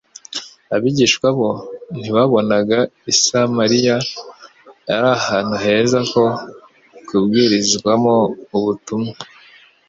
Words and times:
Abigishwa 0.75 1.27
bo 1.37 1.49
ntibabonaga 1.99 2.79
i 3.11 3.13
Samariya 3.23 3.95
ari 4.93 5.07
ahantu 5.17 5.55
heza 5.63 5.99
ho 6.11 6.23
kubwirizwamo 7.07 8.15
ubutumwa. 8.57 9.15